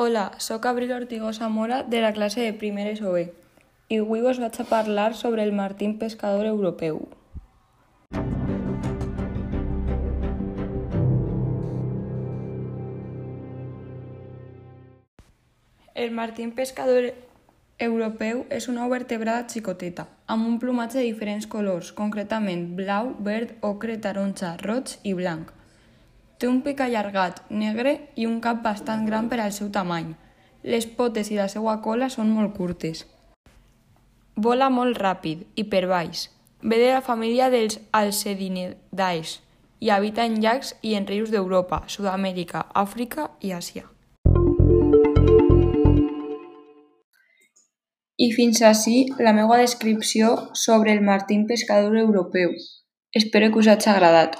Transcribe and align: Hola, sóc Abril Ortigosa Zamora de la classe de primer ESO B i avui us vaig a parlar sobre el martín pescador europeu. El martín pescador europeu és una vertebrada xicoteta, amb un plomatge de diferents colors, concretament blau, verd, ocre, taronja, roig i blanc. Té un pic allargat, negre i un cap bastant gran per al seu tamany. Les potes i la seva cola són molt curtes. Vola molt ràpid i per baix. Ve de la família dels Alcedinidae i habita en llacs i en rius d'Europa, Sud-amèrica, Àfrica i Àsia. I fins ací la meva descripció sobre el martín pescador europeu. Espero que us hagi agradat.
Hola, 0.00 0.30
sóc 0.38 0.64
Abril 0.64 0.92
Ortigosa 0.92 1.40
Zamora 1.40 1.82
de 1.82 2.00
la 2.00 2.12
classe 2.12 2.40
de 2.40 2.52
primer 2.52 2.86
ESO 2.86 3.10
B 3.10 3.32
i 3.90 3.96
avui 3.98 4.20
us 4.22 4.38
vaig 4.38 4.58
a 4.62 4.66
parlar 4.68 5.16
sobre 5.18 5.42
el 5.42 5.50
martín 5.50 5.96
pescador 5.98 6.46
europeu. 6.46 7.00
El 15.96 16.14
martín 16.20 16.54
pescador 16.54 17.10
europeu 17.90 18.46
és 18.54 18.70
una 18.70 18.86
vertebrada 18.86 19.50
xicoteta, 19.50 20.06
amb 20.28 20.46
un 20.46 20.60
plomatge 20.62 21.00
de 21.02 21.08
diferents 21.10 21.50
colors, 21.50 21.90
concretament 21.90 22.68
blau, 22.78 23.16
verd, 23.18 23.58
ocre, 23.66 23.98
taronja, 23.98 24.54
roig 24.62 25.00
i 25.02 25.18
blanc. 25.18 25.57
Té 26.38 26.46
un 26.46 26.60
pic 26.62 26.78
allargat, 26.78 27.40
negre 27.50 27.96
i 28.14 28.26
un 28.30 28.36
cap 28.38 28.60
bastant 28.62 29.02
gran 29.06 29.26
per 29.26 29.40
al 29.42 29.50
seu 29.54 29.72
tamany. 29.74 30.12
Les 30.62 30.84
potes 30.86 31.32
i 31.32 31.38
la 31.38 31.48
seva 31.50 31.72
cola 31.82 32.06
són 32.14 32.30
molt 32.30 32.52
curtes. 32.54 33.00
Vola 34.38 34.68
molt 34.70 35.00
ràpid 35.02 35.42
i 35.58 35.64
per 35.66 35.88
baix. 35.90 36.28
Ve 36.62 36.78
de 36.78 36.92
la 36.92 37.02
família 37.02 37.48
dels 37.50 37.80
Alcedinidae 37.90 39.24
i 39.82 39.90
habita 39.90 40.26
en 40.30 40.38
llacs 40.42 40.76
i 40.82 40.94
en 40.94 41.08
rius 41.10 41.32
d'Europa, 41.34 41.80
Sud-amèrica, 41.90 42.68
Àfrica 42.70 43.32
i 43.42 43.50
Àsia. 43.58 43.88
I 48.18 48.28
fins 48.34 48.62
ací 48.62 49.08
la 49.18 49.34
meva 49.34 49.58
descripció 49.58 50.36
sobre 50.54 50.94
el 50.94 51.02
martín 51.02 51.46
pescador 51.50 51.98
europeu. 51.98 52.54
Espero 53.10 53.50
que 53.50 53.58
us 53.58 53.70
hagi 53.74 53.90
agradat. 53.90 54.38